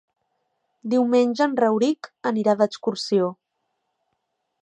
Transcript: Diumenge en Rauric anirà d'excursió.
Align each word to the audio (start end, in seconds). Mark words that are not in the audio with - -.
Diumenge 0.93 1.43
en 1.45 1.53
Rauric 1.61 2.09
anirà 2.31 2.57
d'excursió. 2.63 3.31